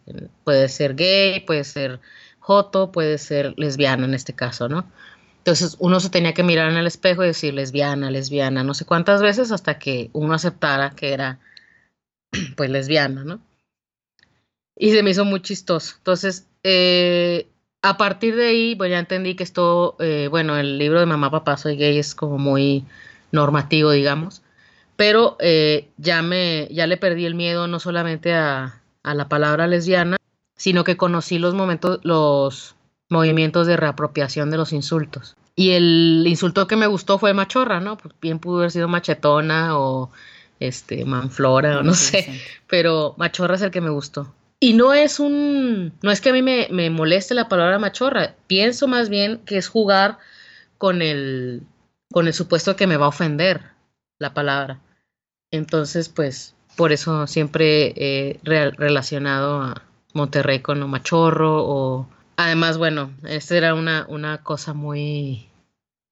[0.45, 2.01] puede ser gay, puede ser
[2.47, 4.87] joto, puede ser lesbiana en este caso, ¿no?
[5.39, 8.85] Entonces uno se tenía que mirar en el espejo y decir lesbiana, lesbiana, no sé
[8.85, 11.41] cuántas veces hasta que uno aceptara que era
[12.57, 13.41] pues lesbiana, ¿no?
[14.77, 15.97] Y se me hizo muy chistoso.
[15.99, 17.49] Entonces, eh,
[17.83, 21.33] a partir de ahí, pues ya entendí que esto, eh, bueno, el libro de Mamá,
[21.33, 22.85] Papá, Soy Gay es como muy
[23.33, 24.43] normativo, digamos,
[24.95, 30.16] pero eh, ya, me, ya le perdí el miedo no solamente a la palabra lesbiana,
[30.57, 32.75] sino que conocí los momentos, los
[33.09, 35.37] movimientos de reapropiación de los insultos.
[35.55, 37.97] Y el insulto que me gustó fue machorra, ¿no?
[37.97, 40.11] Pues bien pudo haber sido machetona o
[40.61, 44.33] este manflora o no sé, pero machorra es el que me gustó.
[44.59, 48.35] Y no es un, no es que a mí me, me moleste la palabra machorra,
[48.47, 50.19] pienso más bien que es jugar
[50.79, 51.62] con el,
[52.11, 53.62] con el supuesto que me va a ofender
[54.19, 54.81] la palabra.
[55.51, 59.86] Entonces, pues, por eso siempre he relacionado a,
[60.17, 65.49] Monterrey con lo machorro o además bueno esta era una, una cosa muy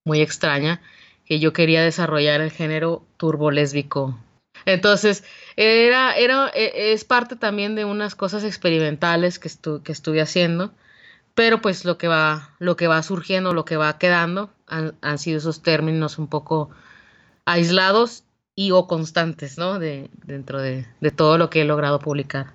[0.04, 0.80] muy extraña
[1.24, 4.18] que yo quería desarrollar el género turbolésbico.
[4.66, 5.24] Entonces
[5.56, 9.50] era era e, es parte también de unas cosas experimentales que,
[9.82, 10.72] que estuve haciendo
[11.34, 15.18] pero pues lo que va lo que va surgiendo lo que va quedando han, han
[15.18, 16.70] sido esos términos un poco
[17.46, 18.24] aislados
[18.54, 22.54] y o constantes no de dentro de, de todo lo que he logrado publicar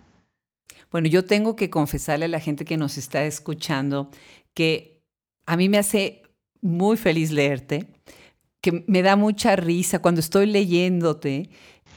[0.92, 4.10] bueno, yo tengo que confesarle a la gente que nos está escuchando
[4.54, 5.04] que
[5.46, 6.24] a mí me hace
[6.62, 7.88] muy feliz leerte,
[8.62, 11.50] que me da mucha risa cuando estoy leyéndote,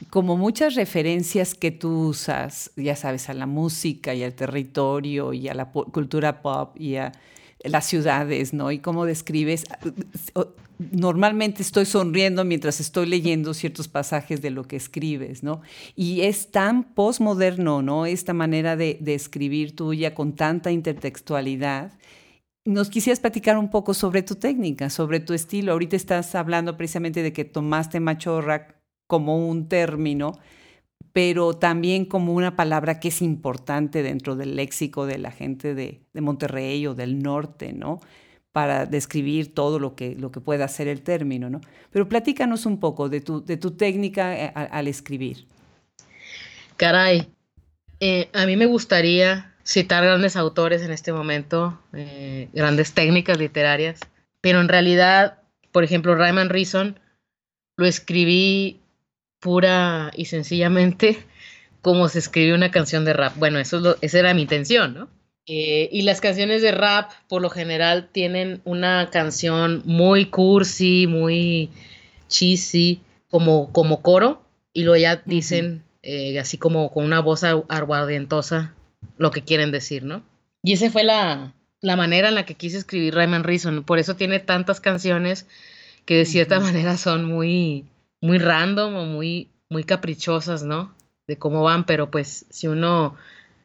[0.09, 5.47] como muchas referencias que tú usas, ya sabes, a la música y al territorio y
[5.47, 7.11] a la cultura pop y a
[7.63, 8.71] las ciudades, ¿no?
[8.71, 9.65] Y cómo describes
[10.91, 15.61] normalmente estoy sonriendo mientras estoy leyendo ciertos pasajes de lo que escribes, ¿no?
[15.95, 18.05] Y es tan postmoderno, ¿no?
[18.05, 21.93] Esta manera de, escribir tuya con tanta intertextualidad
[22.65, 25.73] nos quisieras platicar un poco sobre tu técnica, sobre tu estilo.
[25.73, 30.39] Ahorita estás hablando precisamente de que tomaste machorra como un término,
[31.13, 36.01] pero también como una palabra que es importante dentro del léxico de la gente de,
[36.15, 37.99] Monterrey o del norte, ¿no?
[38.51, 41.61] Para describir todo lo que, lo que pueda hacer el término, ¿no?
[41.91, 45.45] Pero platícanos un poco de tu, de tu técnica eh, al escribir.
[46.77, 47.27] Caray,
[47.99, 53.99] eh, a mí me gustaría citar grandes autores en este momento, eh, grandes técnicas literarias,
[54.41, 55.37] pero en realidad,
[55.71, 56.99] por ejemplo, Rayman Reason
[57.77, 58.82] lo escribí
[59.43, 61.19] pura y sencillamente
[61.81, 63.35] como se escribe una canción de rap.
[63.37, 65.09] Bueno, eso es lo, esa era mi intención, ¿no?
[65.45, 71.69] Eh, y las canciones de rap, por lo general, tienen una canción muy cursi, muy
[72.29, 74.41] cheesy, como, como coro,
[74.71, 78.73] y luego ya dicen, eh, así como con una voz aguardientosa,
[79.17, 80.23] lo que quieren decir, ¿no?
[80.63, 83.83] Y esa fue la, manera en la que quise escribir Rayman Reason.
[83.83, 85.45] Por eso tiene tantas canciones
[86.05, 87.85] que de cierta manera son muy,
[88.23, 90.95] muy random o muy, muy caprichosas, ¿no?
[91.27, 93.15] De cómo van, pero pues si uno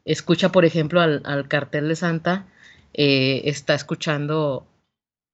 [0.05, 2.47] escucha, por ejemplo, al, cartel de Santa,
[2.93, 4.67] eh, está escuchando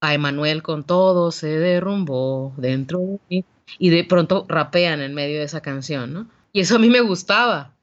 [0.02, 3.44] a Emanuel con todo se derrumbó dentro de mí
[3.78, 6.28] y de pronto rapean en medio de esa canción, ¿no?
[6.52, 7.74] Y eso a mí me gustaba,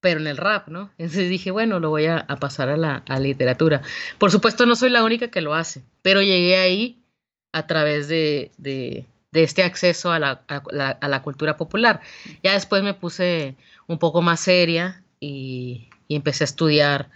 [0.00, 0.90] pero en el rap, ¿no?
[0.98, 3.82] Entonces dije, bueno, lo voy a, pasar a la literatura.
[4.18, 7.04] Por supuesto, no soy la única que lo hace, pero llegué ahí
[7.52, 12.00] a través de, de, este acceso a la, a, la, cultura popular.
[12.42, 13.56] Ya después me puse
[13.86, 17.10] un poco más seria y, empecé a estudiar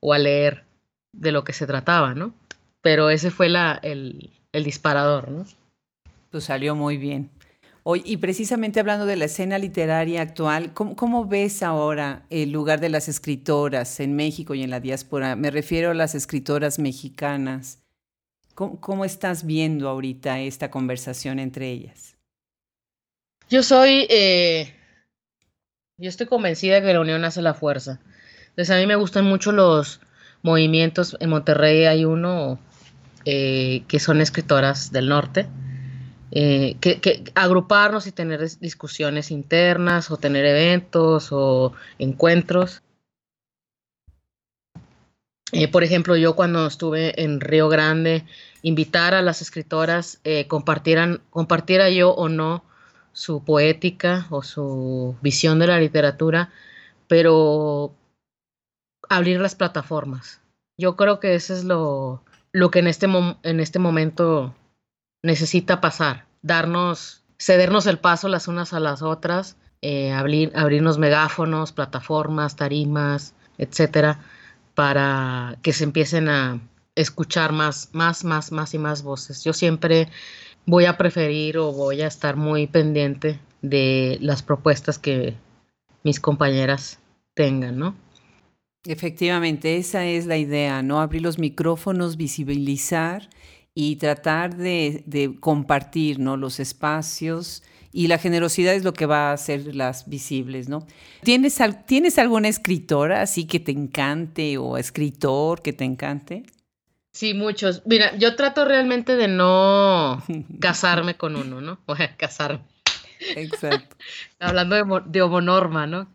[0.00, 0.64] o a leer
[1.12, 2.32] de lo que se trataba, ¿no?
[2.80, 5.44] Pero ese fue la, el, el disparador, ¿no?
[6.30, 7.30] Pues salió muy bien
[8.04, 13.08] y precisamente hablando de la escena literaria actual, ¿cómo, ves ahora el lugar de las
[13.08, 15.34] escritoras en México y en la diáspora?
[15.34, 17.78] Me refiero a las escritoras mexicanas.
[18.60, 22.18] ¿Cómo, estás viendo ahorita esta conversación entre ellas?
[23.48, 24.74] Yo soy, eh,
[25.96, 28.00] yo estoy convencida de que la unión hace la fuerza.
[28.50, 30.02] Entonces a mí me gustan mucho los
[30.42, 31.16] movimientos.
[31.20, 32.58] En Monterrey hay uno
[33.24, 35.46] eh, que son escritoras del norte
[36.30, 42.82] eh, que, agruparnos y tener discusiones internas o tener eventos o encuentros.
[45.72, 48.24] Por ejemplo, yo cuando estuve en Río Grande,
[48.62, 52.64] invitar a las escritoras eh, compartieran, compartiera yo o no
[53.12, 56.50] su poética o su visión de la literatura,
[57.08, 57.94] pero
[59.08, 60.40] abrir las plataformas.
[60.78, 63.06] Yo creo que eso es lo, lo que en este,
[63.42, 64.54] en este momento
[65.22, 71.72] necesita pasar, darnos, cedernos el paso las unas a las otras, eh, abrir, abrirnos megáfonos,
[71.72, 74.20] plataformas, tarimas, etcétera,
[74.74, 76.60] para que se empiecen a
[76.94, 79.44] escuchar más, más, más, más y más voces.
[79.44, 80.08] Yo siempre
[80.66, 85.34] voy a preferir o voy a estar muy pendiente de las propuestas que
[86.02, 86.98] mis compañeras
[87.34, 87.94] tengan, ¿no?
[88.86, 91.00] Efectivamente, esa es la idea, ¿no?
[91.00, 93.28] Abrir los micrófonos, visibilizar
[93.74, 96.36] y tratar de, compartir ¿no?
[96.36, 97.62] los espacios
[97.92, 100.86] y la generosidad es lo que va a hacerlas visibles, ¿no?
[101.22, 106.44] ¿Tienes, ¿Tienes alguna escritora así que te encante o escritor que te encante?
[107.12, 107.82] Sí, muchos.
[107.86, 110.22] Mira, yo trato realmente de no
[110.60, 111.80] casarme con uno, ¿no?
[111.86, 112.62] O sea, casarme.
[113.36, 113.96] Exacto.
[114.38, 116.08] Hablando de, de homonorma, ¿no?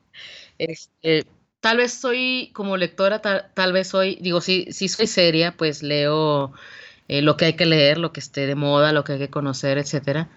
[0.57, 1.25] Este,
[1.59, 6.53] tal vez soy, como lectora, tal, vez soy, digo, si, si soy seria, pues leo
[7.07, 9.29] eh, lo que hay que leer, lo que esté de moda, lo que hay que
[9.29, 10.29] conocer, etcétera.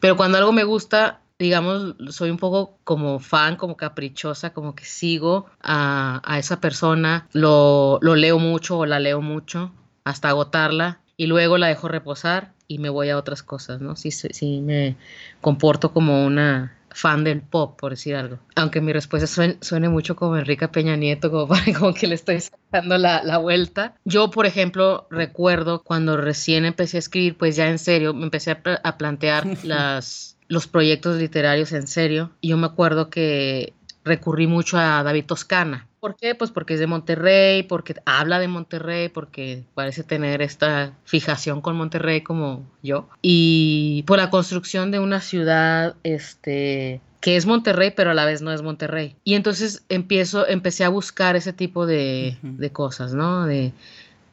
[0.00, 4.84] Pero cuando algo me gusta, digamos, soy un poco como fan, como caprichosa, como que
[4.84, 9.72] sigo a, esa persona, lo, lo leo mucho o la leo mucho
[10.06, 13.96] hasta agotarla y luego la dejo reposar y me voy a otras cosas, ¿no?
[13.96, 14.96] Sí, sí me
[15.40, 18.38] comporto como una fan del pop, por decir algo.
[18.54, 21.48] Aunque mi respuesta suene, mucho como Enrique Peña Nieto, como,
[21.78, 23.96] como que le estoy sacando la, la, vuelta.
[24.04, 28.52] Yo, por ejemplo, recuerdo cuando recién empecé a escribir, pues ya en serio, me empecé
[28.52, 32.30] a, a plantear las, los proyectos literarios en serio.
[32.40, 35.88] Y yo me acuerdo que recurrí mucho a David Toscana.
[36.00, 36.34] ¿Por qué?
[36.34, 41.76] Pues porque es de Monterrey, porque habla de Monterrey, porque parece tener esta fijación con
[41.76, 43.08] Monterrey como yo.
[43.22, 48.42] Y por la construcción de una ciudad, este, que es Monterrey, pero a la vez
[48.42, 49.16] no es Monterrey.
[49.24, 53.46] Y entonces empiezo, empecé a buscar ese tipo de, de cosas, ¿no?
[53.46, 53.72] De,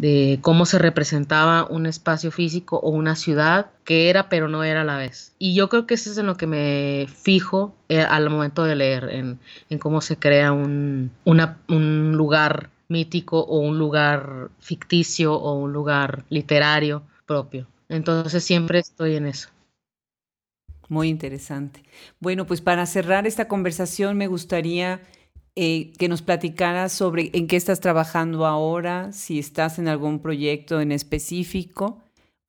[0.04, 4.82] de cómo se representaba un espacio físico o una ciudad que era pero no era
[4.82, 5.34] a la vez.
[5.40, 8.76] Y yo creo que eso es en lo que me fijo eh, al momento de
[8.76, 9.40] leer, en,
[9.80, 17.04] cómo se crea un, un lugar mítico o un lugar ficticio o un lugar literario
[17.26, 17.66] propio.
[17.88, 19.48] Entonces siempre estoy en eso.
[20.90, 21.82] Muy interesante.
[22.20, 25.00] Bueno, pues para cerrar esta conversación me gustaría
[25.56, 30.82] eh, que nos platicaras sobre en qué estás trabajando ahora, si estás en algún proyecto
[30.82, 32.02] en específico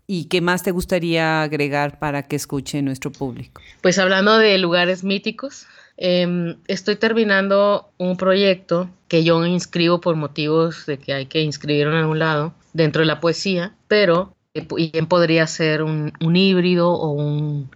[0.06, 3.60] y qué más te gustaría agregar para que escuche nuestro público.
[3.82, 5.66] Pues hablando de lugares míticos,
[5.98, 11.92] em, estoy terminando un proyecto que yo inscribo por motivos de que hay que inscribirlo
[11.92, 17.68] en algún lado dentro de la poesía, pero bien podría ser un, híbrido o un,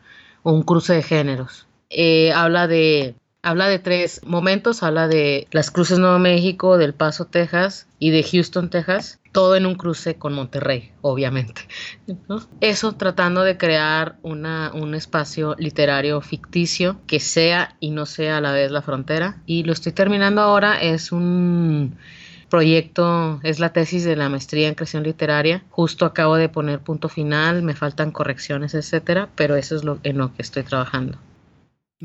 [0.62, 1.66] cruce de géneros.
[1.90, 7.26] Eh, habla de Habla de tres momentos, habla de las cruces Nuevo México, del Paso,
[7.26, 11.62] Texas y de Houston, Texas, todo en un cruce con Monterrey, obviamente.
[12.60, 18.40] Eso tratando de crear una, un espacio literario ficticio que sea y no sea a
[18.40, 19.40] la vez la frontera.
[19.46, 21.96] Y lo estoy terminando ahora, es un
[22.48, 25.62] proyecto, es la tesis de la maestría en creación literaria.
[25.70, 30.18] Justo acabo de poner punto final, me faltan correcciones, etcétera, pero eso es lo en
[30.18, 31.18] lo que estoy trabajando.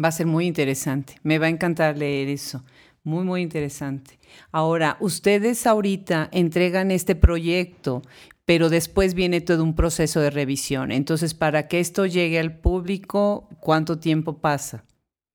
[0.02, 1.16] Va a ser muy interesante.
[1.24, 2.64] Me va a encantar leer eso.
[3.04, 4.18] Muy, muy interesante.
[4.52, 8.02] Ahora, ustedes ahorita entregan este proyecto,
[8.46, 10.91] pero después viene todo un proceso de revisión.
[10.91, 14.86] Entonces, para que esto llegue al público, ¿cuánto tiempo pasa?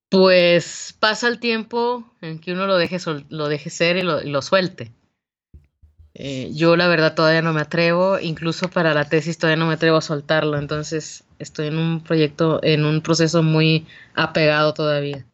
[0.09, 2.97] Pues pasa el tiempo en que uno lo deje,
[3.29, 4.91] lo deje ser y lo suelte.
[6.21, 9.75] Eh, yo la verdad todavía no me atrevo, incluso para la tesis todavía no me
[9.75, 15.25] atrevo a soltarlo, entonces estoy en un proyecto, en un proceso muy apegado todavía.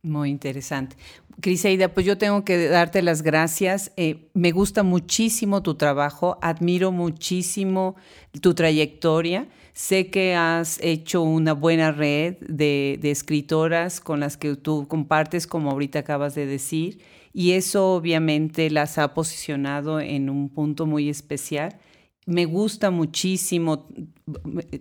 [0.00, 0.96] Muy interesante.
[1.42, 3.92] Criseida, pues yo tengo que darte las gracias.
[3.98, 7.94] Eh, me gusta muchísimo tu trabajo, admiro muchísimo
[8.40, 9.46] tu trayectoria.
[9.74, 15.46] Sé que has hecho una buena red de, de escritoras con las que tú compartes,
[15.46, 17.02] como ahorita acabas de decir
[17.36, 21.76] y eso obviamente las ha posicionado en un punto muy especial.
[22.24, 23.86] Me gusta muchísimo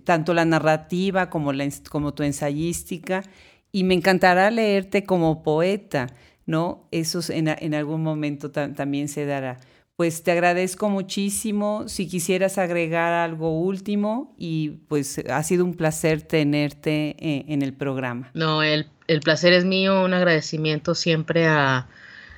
[0.06, 3.24] tanto la narrativa como, la, como tu ensayística
[3.74, 6.08] y me encantará leerte como poeta,
[6.46, 6.88] ¿no?
[6.92, 9.60] Eso en, algún momento también se dará.
[9.98, 11.90] Pues te agradezco muchísimo.
[11.90, 17.62] Si quisieras agregar algo último y pues ha sido un placer tenerte en, eh, en
[17.64, 18.32] el programa.
[18.34, 20.06] No, el, el placer es mío.
[20.06, 21.90] Un agradecimiento siempre a,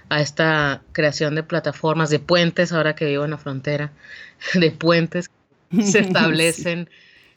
[0.09, 3.91] a esta creación de plataformas, de puentes, ahora que vivo en la frontera,
[4.53, 5.29] de puentes
[5.69, 6.89] que se establecen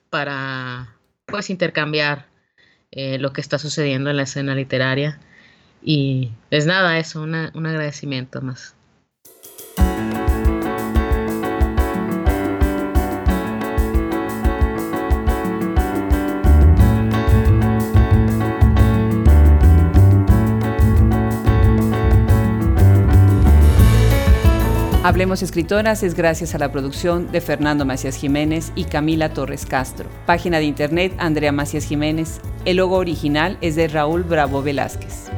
[0.08, 0.96] para
[1.26, 2.26] pues intercambiar
[2.90, 5.18] eh, lo que está sucediendo en la escena literaria.
[5.82, 8.74] Y es nada, eso, un agradecimiento más.
[25.02, 30.10] Hablemos Escritoras es gracias a la producción de Fernando Macías Jiménez y Camila Torres Castro.
[30.26, 32.42] Página de internet Andrea Macías Jiménez.
[32.66, 35.30] El logo original es de Raúl Bravo Velázquez.